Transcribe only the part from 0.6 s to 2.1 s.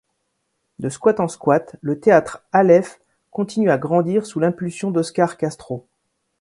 De squat en squat, le